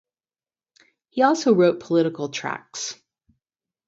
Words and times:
He 1.09 1.21
also 1.21 1.53
wrote 1.53 1.79
political 1.81 2.29
tracts. 2.29 2.95